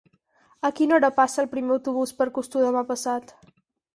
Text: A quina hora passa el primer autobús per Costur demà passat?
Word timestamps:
A 0.69 0.71
quina 0.79 0.95
hora 0.97 1.11
passa 1.19 1.41
el 1.43 1.49
primer 1.51 1.75
autobús 1.75 2.15
per 2.21 2.27
Costur 2.39 2.63
demà 2.65 2.83
passat? 2.93 3.35